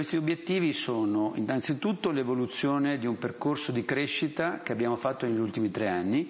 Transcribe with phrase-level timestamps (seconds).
[0.00, 5.70] questi obiettivi sono innanzitutto l'evoluzione di un percorso di crescita che abbiamo fatto negli ultimi
[5.70, 6.26] tre anni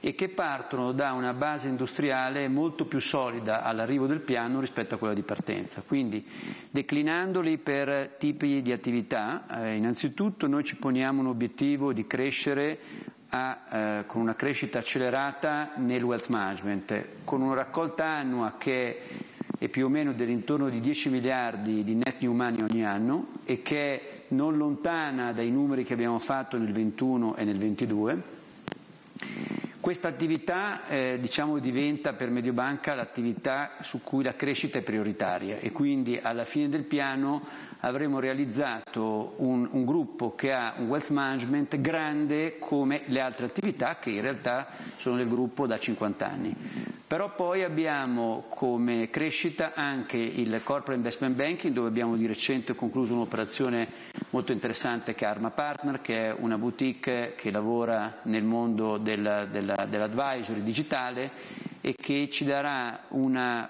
[0.00, 4.98] e che partono da una base industriale molto più solida all'arrivo del piano rispetto a
[4.98, 5.84] quella di partenza.
[5.86, 6.26] Quindi
[6.68, 12.80] declinandoli per tipi di attività, eh, innanzitutto noi ci poniamo un obiettivo di crescere
[13.28, 19.21] a, eh, con una crescita accelerata nel wealth management, con una raccolta annua che è
[19.68, 23.76] più o meno dell'intorno di 10 miliardi di net new money ogni anno e che
[23.76, 28.40] è non lontana dai numeri che abbiamo fatto nel 21 e nel 22.
[29.82, 35.72] Questa attività eh, diciamo, diventa per Mediobanca l'attività su cui la crescita è prioritaria e
[35.72, 37.44] quindi alla fine del piano
[37.80, 43.96] avremo realizzato un, un, gruppo che ha un wealth management grande come le altre attività
[43.96, 44.68] che in realtà
[44.98, 46.54] sono del gruppo da 50 anni.
[47.04, 53.14] Però poi abbiamo come crescita anche il corporate investment banking dove abbiamo di recente concluso
[53.14, 53.88] un'operazione
[54.30, 59.48] molto interessante che è Arma Partner, che è una boutique che lavora nel mondo del,
[59.50, 61.30] della, dell'advisory digitale
[61.80, 63.68] e che ci darà una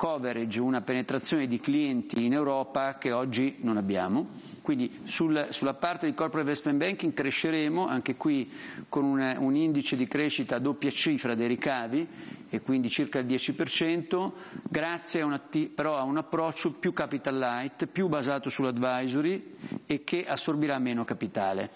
[0.00, 4.28] coverage, una penetrazione di clienti in Europa che oggi non abbiamo.
[4.62, 8.50] Quindi sul, sulla parte di corporate investment banking cresceremo anche qui
[8.88, 12.08] con un, un indice di crescita a doppia cifra dei ricavi
[12.50, 14.32] e quindi circa il 10%,
[14.68, 15.40] grazie a un,
[15.74, 19.54] però a un approccio più capital light, più basato sull'advisory
[19.86, 21.70] e che assorbirà meno capitale.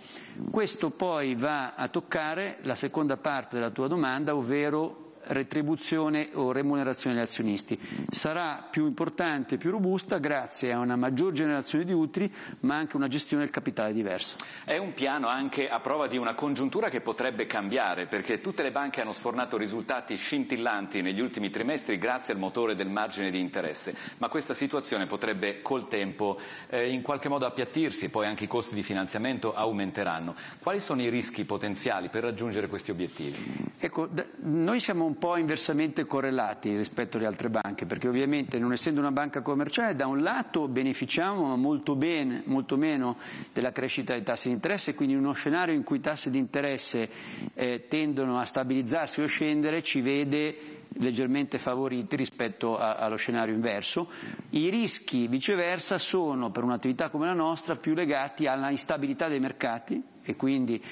[0.51, 7.17] Questo poi va a toccare la seconda parte della tua domanda, ovvero retribuzione o remunerazione
[7.17, 7.79] degli azionisti.
[8.11, 12.97] Sarà più importante e più robusta grazie a una maggior generazione di utili, ma anche
[12.97, 14.37] una gestione del capitale diversa.
[14.65, 18.71] È un piano anche a prova di una congiuntura che potrebbe cambiare, perché tutte le
[18.71, 23.95] banche hanno sfornato risultati scintillanti negli ultimi trimestri grazie al motore del margine di interesse,
[24.19, 26.39] ma questa situazione potrebbe col tempo
[26.69, 30.35] eh, in qualche modo appiattirsi, poi anche i costi di finanziamento aumenteranno.
[30.61, 33.73] Quali sono i rischi potenziali per raggiungere questi obiettivi?
[33.79, 34.09] Ecco,
[34.43, 38.99] noi siamo un un po' inversamente correlati rispetto alle altre banche, perché ovviamente non essendo
[38.99, 43.17] una banca commerciale da un lato beneficiamo molto, bene, molto meno
[43.53, 46.39] della crescita dei tassi di interesse, quindi in uno scenario in cui i tassi di
[46.39, 47.09] interesse
[47.55, 54.11] eh, tendono a stabilizzarsi o scendere ci vede leggermente favoriti rispetto a, allo scenario inverso.
[54.51, 60.03] I rischi viceversa sono per un'attività come la nostra più legati alla instabilità dei mercati
[60.23, 60.83] e quindi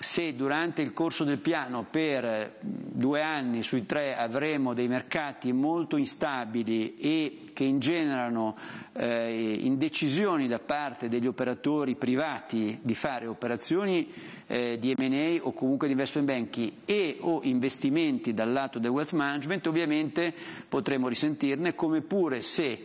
[0.00, 2.58] se durante il corso del piano per
[3.00, 8.54] due anni sui tre avremo dei mercati molto instabili e che ingenerano
[8.92, 14.12] eh, indecisioni da parte degli operatori privati di fare operazioni
[14.46, 19.12] eh, di M&A o comunque di investment banking e o investimenti dal lato del wealth
[19.12, 20.34] management, ovviamente
[20.68, 22.78] potremo risentirne, come pure se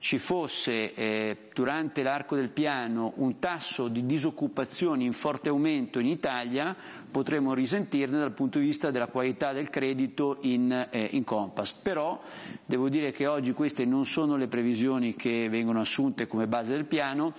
[0.00, 6.06] ci fosse eh, durante l'arco del piano un tasso di disoccupazione in forte aumento in
[6.06, 6.74] Italia,
[7.10, 11.72] potremmo risentirne dal punto di vista della qualità del credito in, eh, in Compass.
[11.72, 12.18] Però
[12.64, 16.86] devo dire che oggi queste non sono le previsioni che vengono assunte come base del
[16.86, 17.34] piano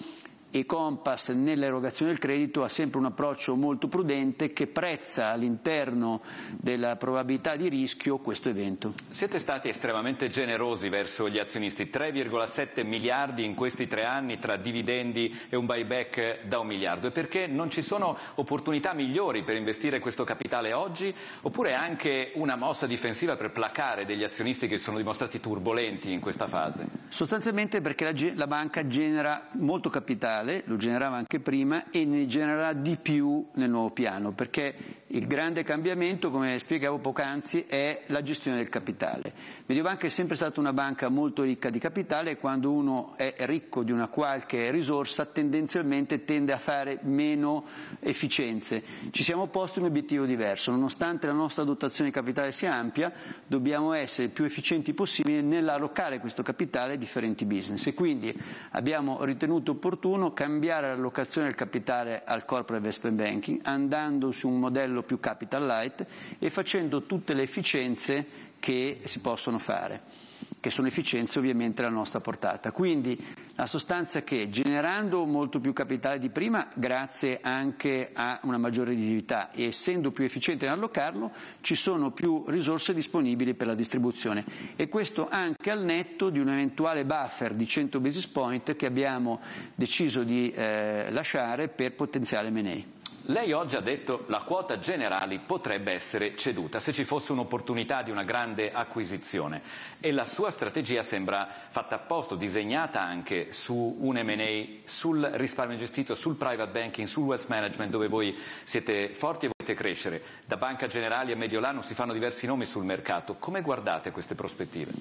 [0.52, 6.22] e Compass nell'erogazione del credito ha sempre un approccio molto prudente che prezza all'interno
[6.58, 8.94] della probabilità di rischio questo evento.
[9.10, 15.40] Siete stati estremamente generosi verso gli azionisti, 3,7 miliardi in questi tre anni tra dividendi
[15.50, 17.08] e un buyback da un miliardo.
[17.08, 21.16] E perché non ci sono opportunità migliori per investire questo capitale oggi?
[21.42, 26.48] Oppure anche una mossa difensiva per placare degli azionisti che sono dimostrati turbolenti in questa
[26.48, 26.86] fase?
[27.08, 32.26] Sostanzialmente perché la, la banca genera molto capitale capitale, lo generava anche prima e ne
[32.26, 34.76] genererà di più nel nuovo piano, perché
[35.14, 39.34] il grande cambiamento, come spiegavo poc'anzi, è la gestione del capitale.
[39.66, 43.84] Mediobanca è sempre stata una banca molto ricca di capitale e quando uno è ricco
[43.84, 47.66] di una qualche risorsa tendenzialmente tende a fare meno
[48.00, 48.84] efficienze.
[49.12, 53.12] Ci siamo posti un obiettivo diverso, nonostante la nostra dotazione di capitale sia ampia,
[53.46, 58.34] dobbiamo essere più efficienti possibile nell'allocare questo capitale a differenti business e quindi
[58.72, 65.01] abbiamo ritenuto opportuno cambiare l'allocazione del capitale al corporate investment banking andando su un modello
[65.04, 66.06] più capital light
[66.40, 70.30] e facendo tutte le efficienze che si possono fare
[70.62, 72.72] che sono efficienze ovviamente alla nostra portata.
[72.72, 73.18] Quindi
[73.56, 78.92] la sostanza è che generando molto più capitale di prima, grazie anche a una maggiore
[78.92, 81.32] redditività e essendo più efficiente nell'allocarlo,
[81.62, 84.46] ci sono più risorse disponibili per la distribuzione
[84.76, 89.40] e questo anche al netto di un eventuale buffer di 100 basis point che abbiamo
[89.74, 93.01] deciso di eh, lasciare per potenziale M&A.
[93.26, 98.02] Lei oggi ha detto che la quota generali potrebbe essere ceduta se ci fosse un'opportunità
[98.02, 99.62] di una grande acquisizione
[100.00, 106.16] e la sua strategia sembra fatta apposta, disegnata anche su un M&A, sul risparmio gestito,
[106.16, 110.22] sul private banking, sul wealth management dove voi siete forti e volete crescere.
[110.48, 113.36] Da Banca Generali a Mediolano si fanno diversi nomi sul mercato.
[113.36, 114.92] Come guardate queste prospettive?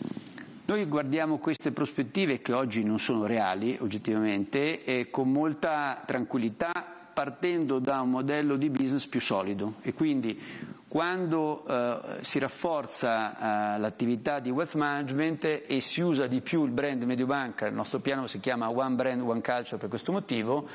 [0.67, 8.01] Noi guardiamo queste prospettive che oggi non sono reali oggettivamente con molta tranquillità partendo da
[8.01, 10.39] un modello di business più solido e quindi
[10.91, 16.73] quando eh, si rafforza eh, l'attività di wealth management e si usa di più il
[16.73, 20.69] brand Mediobanca, il nostro piano si chiama One Brand, One Culture per questo motivo,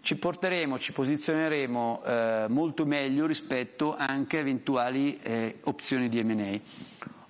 [0.00, 6.58] ci porteremo, ci posizioneremo eh, molto meglio rispetto anche a eventuali eh, opzioni di M&A.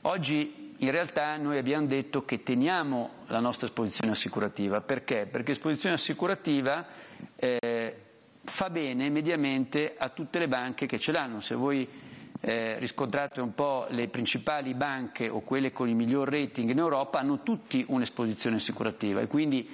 [0.02, 5.26] Oggi in realtà noi abbiamo detto che teniamo la nostra esposizione assicurativa, perché?
[5.30, 6.86] Perché esposizione assicurativa
[7.34, 7.96] eh,
[8.44, 11.40] fa bene mediamente a tutte le banche che ce l'hanno.
[11.40, 11.88] Se voi
[12.44, 17.20] eh, riscontrate un po' le principali banche o quelle con il miglior rating in Europa
[17.20, 19.68] hanno tutti un'esposizione assicurativa e quindi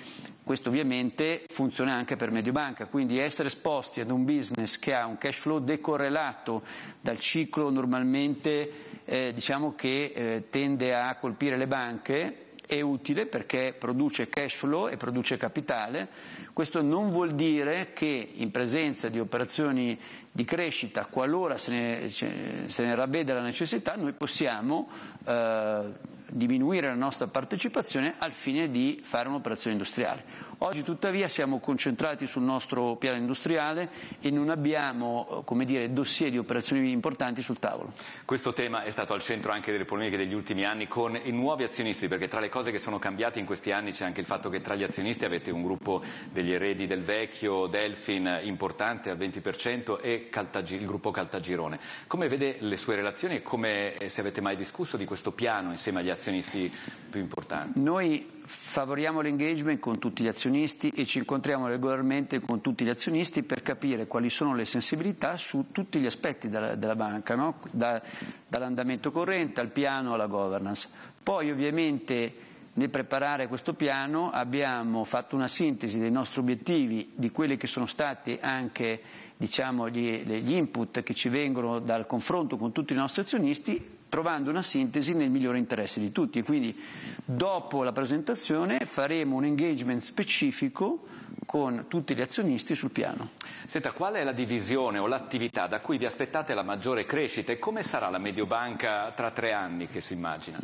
[0.44, 5.18] questo ovviamente funziona anche per Mediobanca, quindi essere esposti ad un business che ha un
[5.18, 6.62] cash flow decorrelato
[7.00, 13.74] dal ciclo normalmente eh, diciamo che eh, tende a colpire le banche è utile perché
[13.76, 16.06] produce cash flow e produce capitale.
[16.52, 19.98] Questo non vuol dire che in presenza di operazioni
[20.30, 24.86] di crescita, qualora se ne, se ne ravvede la necessità, noi possiamo
[25.24, 25.92] eh,
[26.30, 30.24] diminuire la nostra partecipazione al fine di fare un'operazione industriale.
[30.60, 33.90] Oggi tuttavia siamo concentrati sul nostro piano industriale
[34.20, 37.93] e non abbiamo come dire, dossier di operazioni importanti sul tavolo.
[38.25, 41.62] Questo tema è stato al centro anche delle polemiche degli ultimi anni con i nuovi
[41.62, 44.49] azionisti, perché tra le cose che sono cambiate in questi anni c'è anche il fatto
[44.49, 46.02] che tra gli azionisti avete un gruppo
[46.32, 51.78] degli eredi del vecchio, Delfin, importante al 20% e Caltagi, il gruppo Caltagirone.
[52.08, 55.70] Come vede le sue relazioni e come, eh, se avete mai discusso di questo piano
[55.70, 56.69] insieme agli azionisti
[57.08, 57.81] più importanti?
[57.81, 63.43] Noi favoriamo l'engagement con tutti gli azionisti e ci incontriamo regolarmente con tutti gli azionisti
[63.43, 67.60] per capire quali sono le sensibilità su tutti gli aspetti della, della banca, no?
[67.70, 68.00] da,
[68.46, 70.88] dall'andamento corrente al piano alla governance.
[71.22, 77.56] Poi ovviamente nel preparare questo piano abbiamo fatto una sintesi dei nostri obiettivi, di quelli
[77.56, 79.00] che sono stati anche
[79.37, 84.50] diciamo, gli, gli input che ci vengono dal confronto con tutti i nostri azionisti trovando
[84.50, 86.43] una sintesi nel migliore interesse di tutti.
[86.43, 86.76] Quindi
[87.25, 91.05] dopo la presentazione faremo un engagement specifico
[91.46, 93.31] con tutti gli azionisti sul piano.
[93.66, 97.58] Senta, qual è la divisione o l'attività da cui vi aspettate la maggiore crescita e
[97.58, 100.58] come sarà la Mediobanca tra tre anni che si immagina?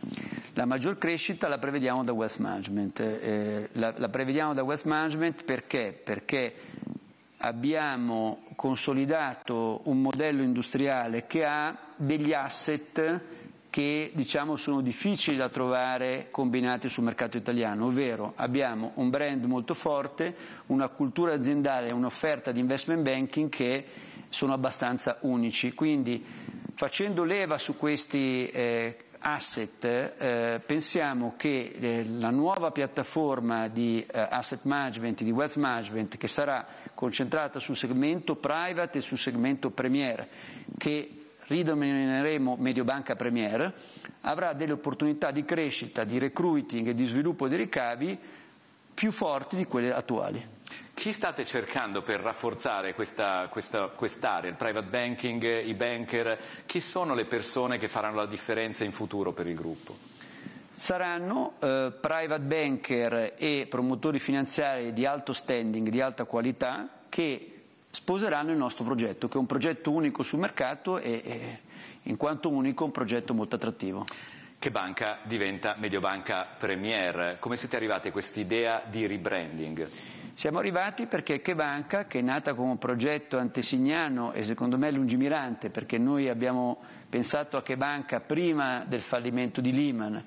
[0.53, 3.01] La maggior crescita la prevediamo da wealth management.
[3.01, 5.99] Eh, la, la prevediamo da wealth management perché?
[6.05, 6.55] Perché
[7.39, 13.21] abbiamo consolidato un modello industriale che ha degli asset
[13.75, 19.75] che diciamo, sono difficili da trovare combinati sul mercato italiano, ovvero abbiamo un brand molto
[19.75, 20.33] forte,
[20.67, 23.85] una cultura aziendale e un'offerta di investment banking che
[24.29, 25.75] sono abbastanza unici.
[25.75, 26.25] Quindi
[26.75, 34.21] facendo leva su questi eh, asset eh, pensiamo che eh, la nuova piattaforma di eh,
[34.31, 36.65] asset management, di wealth management che sarà
[36.95, 40.29] concentrata sul segmento private e sul segmento premier
[40.79, 43.73] che ridomineremo Mediobanca Premier,
[44.23, 48.19] avrà delle opportunità di crescita, di recruiting e di sviluppo dei ricavi
[48.95, 50.53] più forti di quelle attuali.
[50.95, 56.39] Chi state cercando per rafforzare questa, questa, quest'area, il private banking, i banker?
[56.67, 59.97] Chi sono le persone che faranno la differenza in futuro per il gruppo?
[60.71, 67.54] Saranno eh, private banker e promotori finanziari di alto standing, di alta qualità, che
[67.95, 71.59] sposeranno il nostro progetto, che è un progetto unico sul mercato e, e
[72.03, 74.05] in quanto unico un progetto molto attrattivo.
[74.59, 77.37] Che banca diventa Mediobanca Premier?
[77.39, 79.89] Come siete arrivati a quest'idea di rebranding?
[80.33, 84.91] Siamo arrivati perché Che Banca, che è nata come un progetto antesignano e secondo me
[84.91, 90.25] lungimirante, perché noi abbiamo pensato a Che Banca prima del fallimento di Lehman,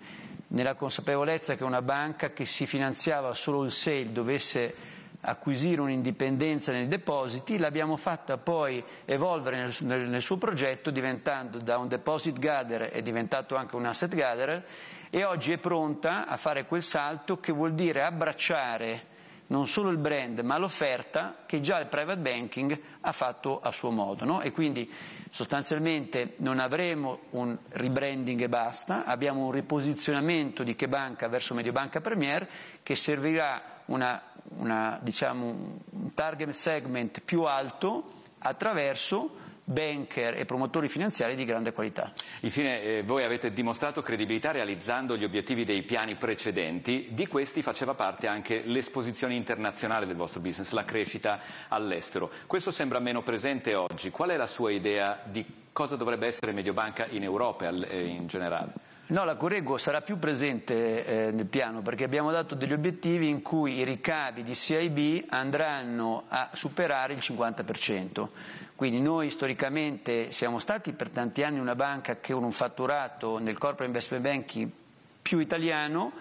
[0.49, 4.95] nella consapevolezza che una banca che si finanziava solo il sale dovesse
[5.27, 11.77] acquisire un'indipendenza nei depositi, l'abbiamo fatta poi evolvere nel, nel, nel, suo progetto diventando da
[11.77, 14.65] un deposit gatherer è diventato anche un asset gatherer
[15.09, 19.15] e oggi è pronta a fare quel salto che vuol dire abbracciare
[19.47, 23.91] non solo il brand ma l'offerta che già il private banking ha fatto a suo
[23.91, 24.41] modo no?
[24.41, 24.91] e quindi
[25.29, 32.01] sostanzialmente non avremo un rebranding e basta, abbiamo un riposizionamento di Che Banca verso Mediobanca
[32.01, 32.47] Premier
[32.83, 41.35] che servirà una una, diciamo, un target segment più alto attraverso banker e promotori finanziari
[41.35, 42.13] di grande qualità.
[42.41, 47.93] Infine, eh, voi avete dimostrato credibilità realizzando gli obiettivi dei piani precedenti, di questi faceva
[47.93, 52.31] parte anche l'esposizione internazionale del vostro business, la crescita all'estero.
[52.45, 54.09] Questo sembra meno presente oggi.
[54.09, 58.95] Qual è la sua idea di cosa dovrebbe essere Mediobanca in Europa e in generale?
[59.09, 63.41] No, la Correggo sarà più presente eh, nel piano perché abbiamo dato degli obiettivi in
[63.41, 68.27] cui i ricavi di CIB andranno a superare il 50%.
[68.77, 73.57] Quindi noi storicamente siamo stati per tanti anni una banca che con un fatturato nel
[73.57, 74.69] corporate investment banking
[75.19, 76.11] più italiano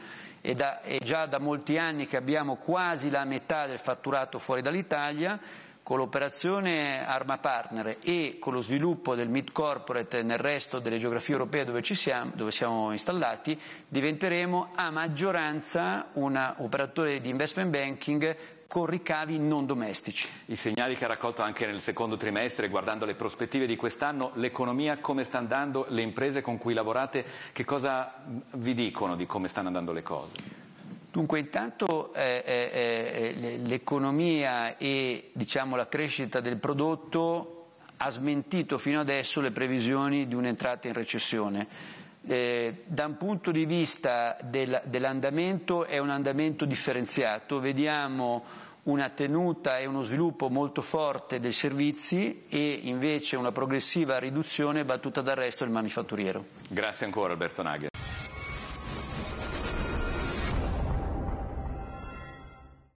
[0.40, 4.62] e, da, e già da molti anni che abbiamo quasi la metà del fatturato fuori
[4.62, 5.38] dall'Italia
[5.82, 11.34] con l'operazione Arma Partner e con lo sviluppo del mid corporate nel resto delle geografie
[11.34, 18.36] europee dove, siamo, dove siamo installati, diventeremo a maggioranza un operatore di investment banking
[18.66, 20.28] con ricavi non domestici.
[20.46, 24.98] I segnali che ha raccolto anche nel secondo trimestre, guardando le prospettive di quest'anno, l'economia
[24.98, 28.14] come sta andando, le imprese con cui lavorate, che cosa
[28.52, 30.64] vi dicono di come stanno andando le cose?
[31.10, 37.52] Dunque intanto eh, eh, eh l'economia e diciamo, la crescita del prodotto
[37.96, 42.04] ha smentito fino adesso le previsioni di un'entrata in recessione.
[42.28, 48.44] Eh, da un punto di vista del, dell'andamento è un andamento differenziato, vediamo
[48.84, 55.22] una tenuta e uno sviluppo molto forte dei servizi e invece una progressiva riduzione battuta
[55.22, 56.44] dal resto del manifatturiero.
[56.68, 57.90] Grazie ancora Alberto Nagher.